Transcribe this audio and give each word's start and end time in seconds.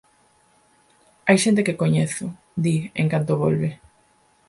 Hai 1.27 1.37
xente 1.43 1.65
que 1.67 1.79
coñezo 1.81 2.25
–di, 2.61 2.75
en 3.01 3.07
canto 3.13 3.33
volve–. 3.43 3.75